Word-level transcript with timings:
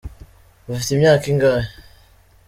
Ufite 0.71 0.89
imyaka 0.93 1.23
ingahe? 1.31 1.69